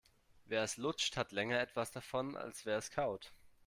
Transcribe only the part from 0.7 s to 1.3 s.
lutscht,